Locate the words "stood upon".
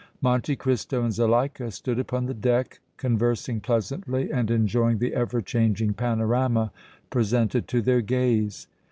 1.69-2.25